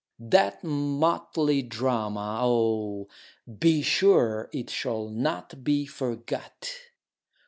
That 0.17 0.63
motley 0.63 1.61
drama 1.61 2.39
oh, 2.41 3.07
be 3.59 3.83
sure 3.83 4.49
It 4.51 4.71
shall 4.71 5.09
not 5.09 5.63
be 5.63 5.85
forgot! 5.85 6.73